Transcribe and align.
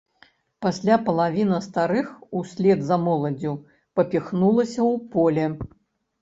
Пасля 0.65 0.95
палавіна 1.09 1.59
старых 1.65 2.07
услед 2.39 2.81
за 2.87 2.97
моладдзю 3.05 3.53
папхнулася 4.01 4.79
ў 4.91 5.05
поле. 5.13 5.45